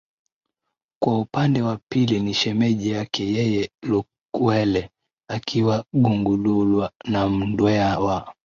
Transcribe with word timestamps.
kwa 1.03 1.19
upande 1.19 1.61
wa 1.61 1.79
pili 1.91 2.19
ni 2.19 2.33
shemeji 2.33 2.89
yake 2.89 3.33
yeye 3.33 3.71
Lukwele 3.83 4.89
akiwa 5.29 5.85
Gungulugwa 5.93 6.91
na 7.05 7.29
Mndewa 7.29 7.97
wa 7.99 8.33